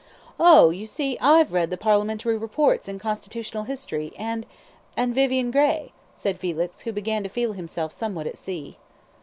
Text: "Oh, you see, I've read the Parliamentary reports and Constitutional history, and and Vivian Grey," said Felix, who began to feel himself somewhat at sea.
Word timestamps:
"Oh, 0.39 0.71
you 0.71 0.87
see, 0.87 1.15
I've 1.21 1.53
read 1.53 1.69
the 1.69 1.77
Parliamentary 1.77 2.35
reports 2.35 2.87
and 2.87 2.99
Constitutional 2.99 3.65
history, 3.65 4.13
and 4.17 4.47
and 4.97 5.13
Vivian 5.13 5.51
Grey," 5.51 5.91
said 6.15 6.39
Felix, 6.39 6.79
who 6.79 6.91
began 6.91 7.21
to 7.21 7.29
feel 7.29 7.53
himself 7.53 7.91
somewhat 7.93 8.25
at 8.25 8.39
sea. 8.39 8.79